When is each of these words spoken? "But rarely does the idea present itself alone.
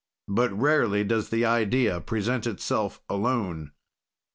"But 0.27 0.51
rarely 0.51 1.03
does 1.03 1.29
the 1.29 1.45
idea 1.45 2.01
present 2.01 2.47
itself 2.47 2.99
alone. 3.07 3.69